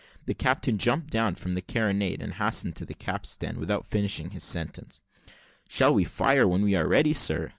The 0.25 0.33
captain 0.33 0.77
jumped 0.79 1.11
down 1.11 1.35
from 1.35 1.53
the 1.53 1.61
carronade, 1.61 2.23
and 2.23 2.33
hastened 2.33 2.75
to 2.77 2.85
the 2.85 2.95
capstan, 2.95 3.59
without 3.59 3.85
finishing 3.85 4.31
his 4.31 4.43
sentence. 4.43 4.99
"Shall 5.69 5.93
we 5.93 6.05
fire 6.05 6.47
when 6.47 6.63
we 6.63 6.73
are 6.73 6.87
ready, 6.87 7.13
sir?" 7.13 7.49